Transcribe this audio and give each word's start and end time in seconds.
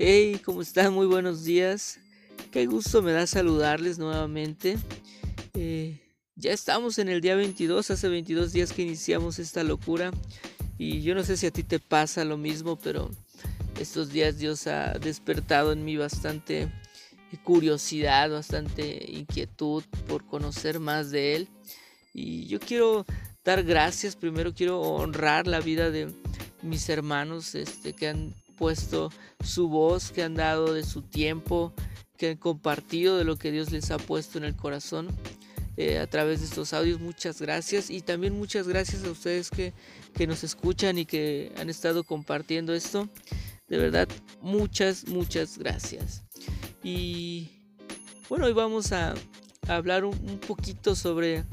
Hey, 0.00 0.40
¿cómo 0.44 0.62
están? 0.62 0.94
Muy 0.94 1.08
buenos 1.08 1.42
días. 1.42 1.98
Qué 2.52 2.66
gusto 2.66 3.02
me 3.02 3.10
da 3.10 3.26
saludarles 3.26 3.98
nuevamente. 3.98 4.78
Eh, 5.54 5.98
ya 6.36 6.52
estamos 6.52 7.00
en 7.00 7.08
el 7.08 7.20
día 7.20 7.34
22, 7.34 7.90
hace 7.90 8.08
22 8.08 8.52
días 8.52 8.72
que 8.72 8.82
iniciamos 8.82 9.40
esta 9.40 9.64
locura. 9.64 10.12
Y 10.78 11.02
yo 11.02 11.16
no 11.16 11.24
sé 11.24 11.36
si 11.36 11.48
a 11.48 11.50
ti 11.50 11.64
te 11.64 11.80
pasa 11.80 12.24
lo 12.24 12.36
mismo, 12.36 12.78
pero 12.78 13.10
estos 13.80 14.10
días 14.10 14.38
Dios 14.38 14.68
ha 14.68 14.92
despertado 14.92 15.72
en 15.72 15.84
mí 15.84 15.96
bastante 15.96 16.72
curiosidad, 17.42 18.30
bastante 18.30 19.04
inquietud 19.10 19.82
por 20.06 20.24
conocer 20.24 20.78
más 20.78 21.10
de 21.10 21.34
Él. 21.34 21.48
Y 22.14 22.46
yo 22.46 22.60
quiero 22.60 23.04
dar 23.44 23.64
gracias, 23.64 24.14
primero 24.14 24.54
quiero 24.54 24.80
honrar 24.80 25.48
la 25.48 25.58
vida 25.58 25.90
de 25.90 26.08
mis 26.62 26.88
hermanos 26.88 27.56
este, 27.56 27.94
que 27.94 28.06
han 28.06 28.32
puesto 28.58 29.10
su 29.42 29.68
voz, 29.68 30.10
que 30.10 30.22
han 30.22 30.34
dado 30.34 30.74
de 30.74 30.84
su 30.84 31.02
tiempo, 31.02 31.72
que 32.16 32.30
han 32.30 32.36
compartido 32.36 33.16
de 33.16 33.24
lo 33.24 33.36
que 33.36 33.52
Dios 33.52 33.70
les 33.70 33.90
ha 33.90 33.98
puesto 33.98 34.38
en 34.38 34.44
el 34.44 34.56
corazón 34.56 35.08
eh, 35.76 35.98
a 35.98 36.06
través 36.08 36.40
de 36.40 36.46
estos 36.46 36.72
audios. 36.72 37.00
Muchas 37.00 37.40
gracias 37.40 37.88
y 37.88 38.00
también 38.00 38.36
muchas 38.36 38.66
gracias 38.66 39.04
a 39.04 39.10
ustedes 39.10 39.50
que, 39.50 39.72
que 40.14 40.26
nos 40.26 40.42
escuchan 40.42 40.98
y 40.98 41.06
que 41.06 41.52
han 41.56 41.70
estado 41.70 42.04
compartiendo 42.04 42.74
esto. 42.74 43.08
De 43.68 43.78
verdad, 43.78 44.08
muchas, 44.40 45.06
muchas 45.06 45.56
gracias. 45.56 46.24
Y 46.82 47.50
bueno, 48.28 48.46
hoy 48.46 48.52
vamos 48.52 48.92
a, 48.92 49.14
hablar 49.68 50.04
un, 50.04 50.18
un 50.26 50.38
poquito 50.38 50.94
sobre 50.94 51.44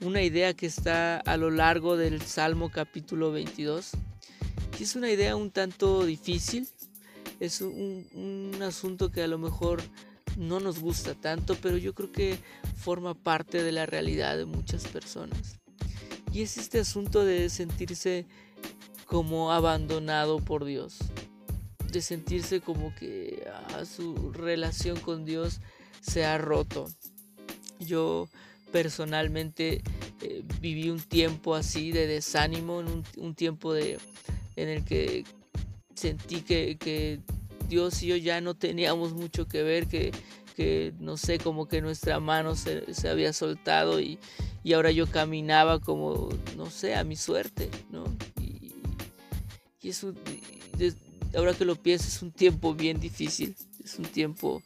una 0.00 0.22
idea 0.22 0.54
que 0.54 0.66
está 0.66 1.18
a 1.18 1.36
lo 1.36 1.50
largo 1.50 1.96
del 1.96 2.22
Salmo 2.22 2.70
capítulo 2.70 3.30
22 3.30 3.92
es 4.84 4.94
una 4.94 5.10
idea 5.10 5.34
un 5.34 5.50
tanto 5.50 6.04
difícil, 6.04 6.68
es 7.40 7.60
un, 7.60 8.56
asunto 8.62 9.10
que 9.10 9.22
a 9.22 9.26
lo 9.26 9.38
mejor 9.38 9.82
no 10.36 10.60
nos 10.60 10.78
gusta 10.78 11.14
tanto, 11.14 11.56
pero 11.60 11.76
yo 11.76 11.94
creo 11.94 12.12
que 12.12 12.38
forma 12.76 13.14
parte 13.14 13.62
de 13.62 13.72
la 13.72 13.86
realidad 13.86 14.36
de 14.36 14.44
muchas 14.44 14.86
personas. 14.86 15.56
Y 16.32 16.42
es 16.42 16.58
este 16.58 16.78
asunto 16.78 17.24
de 17.24 17.48
sentirse 17.50 18.26
como 19.06 19.52
abandonado 19.52 20.38
por 20.38 20.64
Dios, 20.64 20.98
de 21.90 22.00
sentirse 22.00 22.60
como 22.60 22.94
que 22.94 23.48
ah, 23.74 23.84
su 23.84 24.32
relación 24.32 25.00
con 25.00 25.24
Dios 25.24 25.60
se 26.00 26.24
ha 26.24 26.38
roto. 26.38 26.86
Yo 27.80 28.28
personalmente 28.70 29.82
eh, 30.20 30.44
viví 30.60 30.90
un 30.90 31.00
tiempo 31.00 31.54
así 31.54 31.90
de 31.90 32.06
desánimo, 32.06 32.82
un 33.16 33.34
tiempo 33.34 33.72
de, 33.72 33.98
en 34.58 34.68
el 34.68 34.84
que 34.84 35.24
sentí 35.94 36.42
que, 36.42 37.20
Dios 37.68 38.02
y 38.02 38.06
yo 38.06 38.16
ya 38.16 38.40
no 38.40 38.54
teníamos 38.54 39.12
mucho 39.12 39.46
que 39.46 39.62
ver, 39.62 39.86
que, 39.86 40.12
no 40.98 41.16
sé, 41.16 41.38
como 41.38 41.68
que 41.68 41.80
nuestra 41.80 42.18
mano 42.18 42.56
se, 42.56 42.84
había 43.08 43.32
soltado 43.32 44.00
y, 44.00 44.18
ahora 44.74 44.90
yo 44.90 45.06
caminaba 45.06 45.80
como, 45.80 46.28
no 46.56 46.70
sé, 46.70 46.94
a 46.94 47.04
mi 47.04 47.16
suerte, 47.16 47.70
¿no? 47.90 48.04
Y, 48.40 48.74
eso, 49.88 50.12
ahora 51.34 51.54
que 51.54 51.64
lo 51.64 51.76
pienso, 51.76 52.08
es 52.08 52.20
un 52.20 52.32
tiempo 52.32 52.74
bien 52.74 53.00
difícil, 53.00 53.54
es 53.82 53.98
un 53.98 54.04
tiempo 54.04 54.62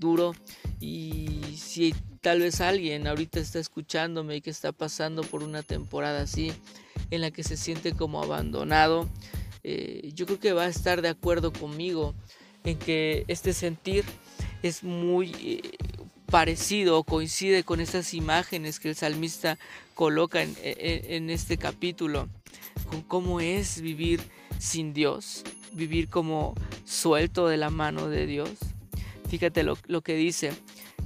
duro 0.00 0.34
y 0.80 1.56
si 1.56 1.94
tal 2.20 2.40
vez 2.40 2.60
alguien 2.60 3.06
ahorita 3.06 3.38
está 3.38 3.60
escuchándome 3.60 4.36
y 4.36 4.40
que 4.40 4.50
está 4.50 4.72
pasando 4.72 5.22
por 5.22 5.44
una 5.44 5.62
temporada 5.62 6.22
así, 6.22 6.52
en 7.10 7.20
la 7.20 7.30
que 7.30 7.42
se 7.42 7.56
siente 7.56 7.92
como 7.92 8.22
abandonado, 8.22 9.08
eh, 9.62 10.10
yo 10.14 10.26
creo 10.26 10.38
que 10.38 10.52
va 10.52 10.64
a 10.64 10.68
estar 10.68 11.02
de 11.02 11.08
acuerdo 11.08 11.52
conmigo 11.52 12.14
en 12.64 12.78
que 12.78 13.24
este 13.28 13.52
sentir 13.52 14.04
es 14.62 14.82
muy 14.82 15.32
eh, 15.40 15.62
parecido 16.26 16.98
o 16.98 17.04
coincide 17.04 17.64
con 17.64 17.80
esas 17.80 18.14
imágenes 18.14 18.80
que 18.80 18.90
el 18.90 18.94
salmista 18.94 19.58
coloca 19.94 20.42
en, 20.42 21.30
este 21.30 21.56
capítulo, 21.56 22.28
con 22.90 23.02
cómo 23.02 23.40
es 23.40 23.80
vivir 23.80 24.20
sin 24.58 24.92
Dios, 24.92 25.44
vivir 25.72 26.08
como 26.08 26.54
suelto 26.84 27.46
de 27.46 27.56
la 27.56 27.70
mano 27.70 28.08
de 28.08 28.26
Dios. 28.26 28.50
Fíjate 29.28 29.62
lo, 29.62 29.78
lo 29.86 30.02
que 30.02 30.16
dice. 30.16 30.52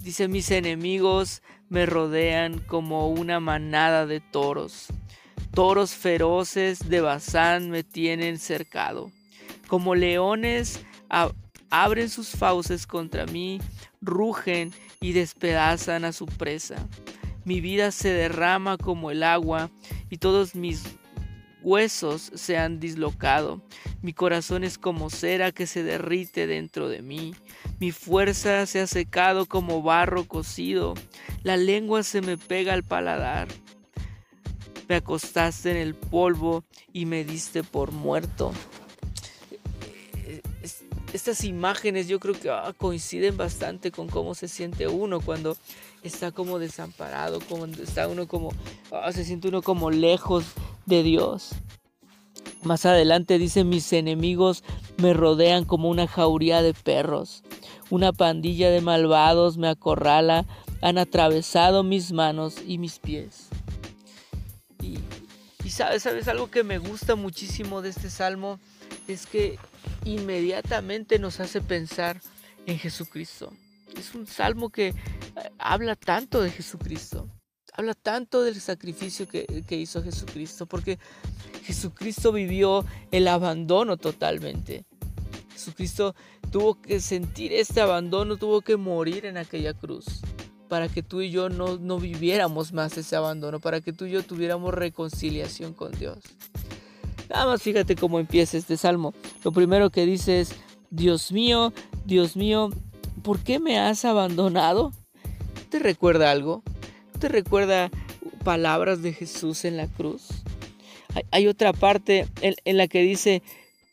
Dice, 0.00 0.28
mis 0.28 0.50
enemigos 0.50 1.42
me 1.68 1.86
rodean 1.86 2.58
como 2.60 3.08
una 3.08 3.40
manada 3.40 4.06
de 4.06 4.20
toros. 4.20 4.86
Toros 5.54 5.94
feroces 5.94 6.88
de 6.88 7.00
Bazán 7.00 7.70
me 7.70 7.82
tienen 7.82 8.38
cercado. 8.38 9.10
Como 9.66 9.96
leones 9.96 10.80
abren 11.70 12.08
sus 12.08 12.28
fauces 12.30 12.86
contra 12.86 13.26
mí, 13.26 13.60
rugen 14.00 14.72
y 15.00 15.12
despedazan 15.12 16.04
a 16.04 16.12
su 16.12 16.26
presa. 16.26 16.86
Mi 17.44 17.60
vida 17.60 17.90
se 17.90 18.12
derrama 18.12 18.76
como 18.78 19.10
el 19.10 19.24
agua 19.24 19.70
y 20.08 20.18
todos 20.18 20.54
mis 20.54 20.84
huesos 21.62 22.30
se 22.34 22.56
han 22.56 22.78
dislocado. 22.78 23.60
Mi 24.02 24.12
corazón 24.12 24.62
es 24.62 24.78
como 24.78 25.10
cera 25.10 25.50
que 25.50 25.66
se 25.66 25.82
derrite 25.82 26.46
dentro 26.46 26.88
de 26.88 27.02
mí. 27.02 27.34
Mi 27.80 27.90
fuerza 27.90 28.66
se 28.66 28.80
ha 28.80 28.86
secado 28.86 29.46
como 29.46 29.82
barro 29.82 30.24
cocido. 30.24 30.94
La 31.42 31.56
lengua 31.56 32.04
se 32.04 32.20
me 32.20 32.38
pega 32.38 32.72
al 32.72 32.84
paladar 32.84 33.48
me 34.90 34.96
acostaste 34.96 35.70
en 35.70 35.76
el 35.76 35.94
polvo 35.94 36.64
y 36.92 37.06
me 37.06 37.22
diste 37.22 37.62
por 37.62 37.92
muerto. 37.92 38.50
Estas 41.12 41.44
imágenes 41.44 42.08
yo 42.08 42.18
creo 42.18 42.34
que 42.34 42.50
ah, 42.50 42.74
coinciden 42.76 43.36
bastante 43.36 43.92
con 43.92 44.08
cómo 44.08 44.34
se 44.34 44.48
siente 44.48 44.88
uno 44.88 45.20
cuando 45.20 45.56
está 46.02 46.32
como 46.32 46.58
desamparado, 46.58 47.38
cuando 47.48 47.84
está 47.84 48.08
uno 48.08 48.26
como, 48.26 48.52
ah, 48.90 49.12
se 49.12 49.24
siente 49.24 49.46
uno 49.46 49.62
como 49.62 49.92
lejos 49.92 50.44
de 50.86 51.04
Dios. 51.04 51.50
Más 52.64 52.84
adelante 52.84 53.38
dice, 53.38 53.62
mis 53.62 53.92
enemigos 53.92 54.64
me 54.96 55.12
rodean 55.12 55.66
como 55.66 55.88
una 55.88 56.08
jauría 56.08 56.62
de 56.62 56.74
perros. 56.74 57.44
Una 57.90 58.12
pandilla 58.12 58.70
de 58.70 58.80
malvados 58.80 59.56
me 59.56 59.68
acorrala, 59.68 60.46
han 60.82 60.98
atravesado 60.98 61.84
mis 61.84 62.10
manos 62.10 62.56
y 62.66 62.78
mis 62.78 62.98
pies. 62.98 63.49
Y, 64.82 64.98
sabes, 65.70 66.02
sabes, 66.02 66.28
algo 66.28 66.50
que 66.50 66.64
me 66.64 66.78
gusta 66.78 67.14
muchísimo 67.14 67.82
de 67.82 67.90
este 67.90 68.10
salmo 68.10 68.58
es 69.06 69.26
que 69.26 69.58
inmediatamente 70.04 71.18
nos 71.18 71.40
hace 71.40 71.60
pensar 71.60 72.20
en 72.66 72.78
Jesucristo. 72.78 73.52
Es 73.96 74.14
un 74.14 74.26
salmo 74.26 74.70
que 74.70 74.88
eh, 74.88 74.94
habla 75.58 75.96
tanto 75.96 76.42
de 76.42 76.50
Jesucristo. 76.50 77.28
Habla 77.72 77.94
tanto 77.94 78.42
del 78.42 78.60
sacrificio 78.60 79.28
que, 79.28 79.64
que 79.66 79.76
hizo 79.76 80.02
Jesucristo. 80.02 80.66
Porque 80.66 80.98
Jesucristo 81.64 82.32
vivió 82.32 82.84
el 83.10 83.28
abandono 83.28 83.96
totalmente. 83.96 84.84
Jesucristo 85.52 86.14
tuvo 86.50 86.80
que 86.80 87.00
sentir 87.00 87.52
este 87.52 87.80
abandono, 87.80 88.36
tuvo 88.36 88.60
que 88.60 88.76
morir 88.76 89.26
en 89.26 89.36
aquella 89.36 89.74
cruz 89.74 90.22
para 90.70 90.88
que 90.88 91.02
tú 91.02 91.20
y 91.20 91.30
yo 91.30 91.48
no, 91.48 91.78
no 91.78 91.98
viviéramos 91.98 92.72
más 92.72 92.96
ese 92.96 93.16
abandono, 93.16 93.58
para 93.58 93.80
que 93.80 93.92
tú 93.92 94.04
y 94.04 94.12
yo 94.12 94.22
tuviéramos 94.22 94.72
reconciliación 94.72 95.74
con 95.74 95.90
Dios. 95.90 96.18
Nada 97.28 97.46
más 97.46 97.60
fíjate 97.60 97.96
cómo 97.96 98.20
empieza 98.20 98.56
este 98.56 98.76
salmo. 98.76 99.12
Lo 99.42 99.50
primero 99.50 99.90
que 99.90 100.06
dice 100.06 100.40
es, 100.40 100.52
Dios 100.90 101.32
mío, 101.32 101.72
Dios 102.04 102.36
mío, 102.36 102.70
¿por 103.24 103.40
qué 103.40 103.58
me 103.58 103.80
has 103.80 104.04
abandonado? 104.04 104.92
¿Te 105.70 105.80
recuerda 105.80 106.30
algo? 106.30 106.62
¿Te 107.18 107.28
recuerda 107.28 107.90
palabras 108.44 109.02
de 109.02 109.12
Jesús 109.12 109.64
en 109.64 109.76
la 109.76 109.88
cruz? 109.88 110.28
Hay, 111.32 111.48
otra 111.48 111.72
parte 111.72 112.28
en, 112.42 112.54
en 112.64 112.76
la 112.76 112.86
que 112.86 113.02
dice, 113.02 113.42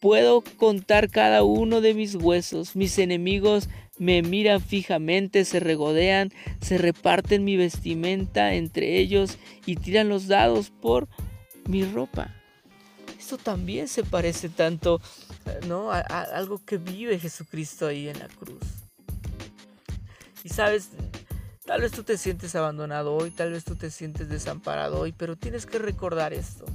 puedo 0.00 0.42
contar 0.56 1.08
cada 1.08 1.44
uno 1.44 1.80
de 1.80 1.94
mis 1.94 2.16
huesos, 2.16 2.74
mis 2.74 2.98
enemigos 2.98 3.68
me 3.98 4.22
miran 4.22 4.60
fijamente, 4.60 5.44
se 5.44 5.60
regodean, 5.60 6.32
se 6.60 6.78
reparten 6.78 7.44
mi 7.44 7.56
vestimenta 7.56 8.54
entre 8.54 8.98
ellos 8.98 9.38
y 9.66 9.76
tiran 9.76 10.08
los 10.08 10.26
dados 10.26 10.70
por 10.70 11.08
mi 11.68 11.84
ropa. 11.84 12.34
Esto 13.18 13.38
también 13.38 13.88
se 13.88 14.04
parece 14.04 14.48
tanto 14.48 15.00
¿no? 15.66 15.90
a, 15.90 16.00
algo 16.00 16.62
que 16.64 16.76
vive 16.78 17.18
Jesucristo 17.18 17.86
ahí 17.86 18.08
en 18.08 18.18
la 18.18 18.28
cruz. 18.28 18.62
Y 20.42 20.50
sabes, 20.50 20.90
tal 21.64 21.80
vez 21.80 21.92
tú 21.92 22.02
te 22.02 22.18
sientes 22.18 22.54
abandonado 22.54 23.14
hoy, 23.14 23.30
tal 23.30 23.52
vez 23.52 23.64
tú 23.64 23.76
te 23.76 23.90
sientes 23.90 24.28
desamparado 24.28 25.00
hoy, 25.00 25.12
pero 25.12 25.36
tienes 25.36 25.64
que 25.64 25.78
recordar 25.78 26.34
esto. 26.34 26.66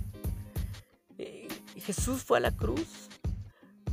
Eh, 1.19 1.48
Jesús 1.75 2.24
fue 2.24 2.39
a 2.39 2.42
la 2.42 2.51
cruz 2.51 3.10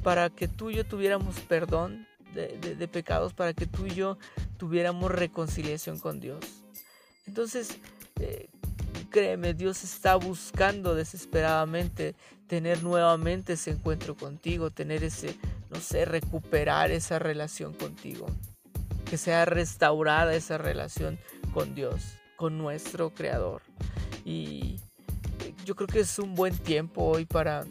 para 0.02 0.30
que 0.30 0.48
tú 0.48 0.70
y 0.70 0.76
yo 0.76 0.86
tuviéramos 0.86 1.40
perdón 1.40 2.06
de, 2.36 2.88
pecados 2.88 3.32
para 3.32 3.54
que 3.54 3.66
tú 3.66 3.86
y 3.86 3.94
yo 3.94 4.18
tuviéramos 4.58 5.10
reconciliación 5.10 5.98
con 5.98 6.20
Dios. 6.20 6.44
Entonces, 7.26 7.78
eh, 8.20 8.48
créeme, 9.10 9.54
Dios 9.54 9.82
está 9.82 10.16
buscando 10.16 10.94
desesperadamente 10.94 12.14
tener 12.46 12.82
nuevamente 12.82 13.54
ese 13.54 13.72
encuentro 13.72 14.14
contigo, 14.14 14.70
tener 14.70 15.02
ese, 15.02 15.36
no 15.70 15.80
sé, 15.80 16.04
recuperar 16.04 16.90
esa 16.90 17.18
relación 17.18 17.72
contigo. 17.72 18.26
Que 19.04 19.18
sea 19.18 19.44
restaurada 19.44 20.34
esa 20.34 20.58
relación 20.58 21.18
con 21.54 21.74
Dios, 21.74 22.18
con 22.36 22.58
nuestro 22.58 23.10
Creador. 23.10 23.62
Y 24.24 24.80
yo 25.64 25.74
creo 25.74 25.88
que 25.88 26.00
es 26.00 26.18
un 26.18 26.34
buen 26.34 26.56
tiempo 26.56 27.04
hoy 27.04 27.24
para 27.24 27.64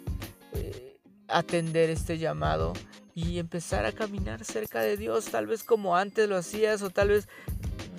eh, 0.54 0.98
atender 1.28 1.90
este 1.90 2.18
llamado 2.18 2.74
y 3.16 3.40
empezar 3.40 3.86
a 3.86 3.94
caminar 3.94 4.44
cerca 4.44 4.82
de 4.82 4.98
Dios, 4.98 5.26
tal 5.26 5.48
vez 5.48 5.64
como 5.64 5.96
antes 5.96 6.28
lo 6.28 6.36
hacías 6.36 6.82
o 6.82 6.90
tal 6.90 7.10
vez 7.10 7.30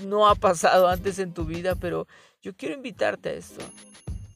no 0.05 0.29
ha 0.29 0.35
pasado 0.35 0.89
antes 0.89 1.19
en 1.19 1.33
tu 1.33 1.47
vida, 1.47 1.75
pero 1.75 2.07
yo 2.43 2.55
quiero 2.55 2.75
invitarte 2.75 3.31
a 3.31 3.33
esto, 3.33 3.65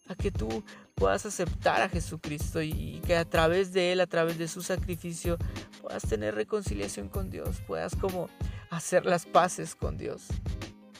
a 0.09 0.15
que 0.15 0.31
tú 0.31 0.65
puedas 0.95 1.27
aceptar 1.27 1.83
a 1.83 1.91
Jesucristo 1.91 2.63
y 2.63 3.03
que 3.07 3.15
a 3.15 3.27
través 3.27 3.75
de 3.75 3.93
Él, 3.93 4.01
a 4.01 4.07
través 4.07 4.39
de 4.39 4.49
su 4.49 4.63
sacrificio, 4.63 5.37
puedas 5.83 6.03
tener 6.03 6.35
reconciliación 6.35 7.11
con 7.11 7.31
Dios, 7.31 7.61
puedas 7.67 7.95
como 7.95 8.31
hacer 8.71 9.05
las 9.05 9.27
paces 9.27 9.75
con 9.75 9.99
Dios. 9.99 10.29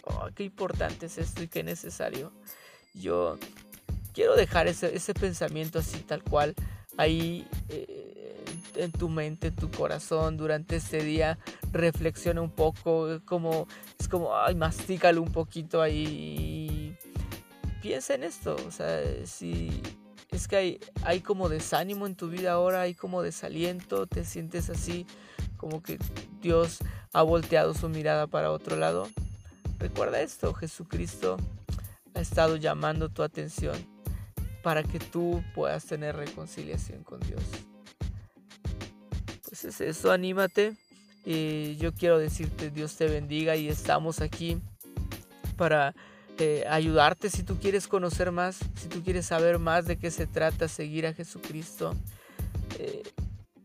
Oh, 0.03 0.29
qué 0.35 0.45
importante 0.45 1.07
es 1.07 1.17
esto 1.17 1.43
y 1.43 1.49
qué 1.49 1.63
necesario. 1.63 2.33
Yo 2.93 3.39
quiero 4.13 4.37
dejar 4.37 4.69
ese, 4.69 4.95
ese 4.95 5.15
pensamiento 5.15 5.79
así 5.79 6.01
tal 6.01 6.23
cual 6.23 6.55
ahí 6.97 7.47
eh, 7.69 8.00
en 8.85 8.93
tu 8.93 9.09
mente, 9.09 9.49
en 9.49 9.57
tu 9.57 9.71
corazón 9.71 10.37
durante 10.37 10.77
este 10.77 11.03
día. 11.03 11.39
Reflexiona 11.73 12.41
un 12.41 12.51
poco, 12.51 13.21
como, 13.25 13.67
es 13.99 14.09
como, 14.09 14.37
ay, 14.37 14.55
mastícalo 14.55 15.23
un 15.23 15.33
poquito 15.33 15.83
ahí. 15.83 16.97
piensa 17.83 18.15
en 18.15 18.25
esto, 18.25 18.57
o 18.67 18.71
sea, 18.71 19.01
si 19.27 19.83
es 20.31 20.49
que 20.49 20.57
hay, 20.57 20.81
hay 21.03 21.21
como 21.21 21.49
desánimo 21.49 22.07
en 22.07 22.15
tu 22.15 22.29
vida 22.29 22.53
ahora, 22.53 22.83
hay 22.83 22.95
como 22.95 23.23
desaliento, 23.23 24.07
te 24.07 24.25
sientes 24.25 24.71
así, 24.71 25.07
como 25.57 25.83
que 25.83 25.99
Dios 26.41 26.79
ha 27.13 27.23
volteado 27.23 27.75
su 27.75 27.89
mirada 27.89 28.27
para 28.27 28.53
otro 28.53 28.77
lado. 28.77 29.09
Recuerda 29.79 30.21
esto, 30.21 30.55
Jesucristo 30.55 31.37
ha 32.15 32.21
estado 32.21 32.57
llamando 32.57 33.09
tu 33.09 33.23
atención 33.23 33.75
para 34.63 34.83
que 34.83 34.99
tú 34.99 35.43
puedas 35.55 35.87
tener 35.87 36.17
reconciliación 36.17 37.03
con 37.03 37.21
Dios. 37.21 37.43
Es 39.65 39.81
eso, 39.81 40.11
anímate. 40.11 40.75
y 41.25 41.77
yo 41.77 41.93
quiero 41.93 42.19
decirte, 42.19 42.71
Dios 42.71 42.97
te 42.97 43.07
bendiga 43.07 43.57
y 43.57 43.69
estamos 43.69 44.21
aquí 44.21 44.59
para 45.57 45.95
eh, 46.39 46.65
ayudarte 46.71 47.29
si 47.29 47.43
tú 47.43 47.59
quieres 47.59 47.87
conocer 47.87 48.33
más, 48.33 48.61
si 48.75 48.89
tú 48.89 49.03
quieres 49.03 49.27
saber 49.27 49.59
más 49.59 49.85
de 49.87 49.99
qué 49.99 50.11
se 50.11 50.27
trata 50.27 50.69
seguir 50.69 51.07
a 51.07 51.13
Jesucristo. 51.13 51.95
Eh, 52.79 53.03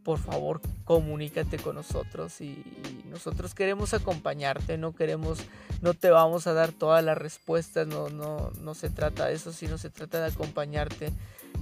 por 0.05 0.19
favor, 0.19 0.61
comunícate 0.83 1.57
con 1.57 1.75
nosotros 1.75 2.39
y, 2.39 2.63
nosotros 3.09 3.55
queremos 3.55 3.93
acompañarte, 3.93 4.77
no 4.77 4.93
queremos, 4.93 5.39
no 5.81 5.93
te 5.93 6.09
vamos 6.09 6.47
a 6.47 6.53
dar 6.53 6.73
todas 6.73 7.03
las 7.03 7.17
respuestas, 7.17 7.87
no, 7.87 8.09
no, 8.09 8.51
no 8.61 8.75
se 8.75 8.89
trata 8.89 9.27
de 9.27 9.33
eso, 9.35 9.53
sino 9.53 9.77
se 9.77 9.89
trata 9.89 10.19
de 10.19 10.27
acompañarte 10.27 11.11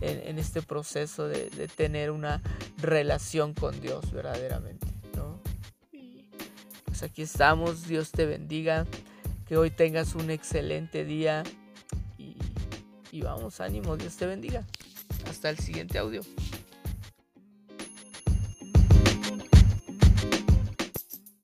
en, 0.02 0.40
este 0.40 0.62
proceso 0.62 1.28
de, 1.28 1.70
tener 1.76 2.12
una 2.12 2.42
relación 2.78 3.54
con 3.54 3.80
Dios 3.80 4.12
verdaderamente, 4.12 4.88
¿no? 5.16 5.40
pues 6.86 7.04
aquí 7.04 7.22
estamos, 7.22 7.88
Dios 7.88 8.12
te 8.12 8.26
bendiga, 8.26 8.86
que 9.48 9.58
hoy 9.58 9.70
tengas 9.70 10.16
un 10.16 10.32
excelente 10.32 11.06
día 11.06 11.44
y, 12.18 12.36
y 13.12 13.22
vamos, 13.22 13.62
ánimo, 13.62 13.96
Dios 13.96 14.18
te 14.18 14.26
bendiga. 14.26 14.66
Hasta 15.30 15.50
el 15.50 15.58
siguiente 15.60 16.00
audio. 16.00 16.22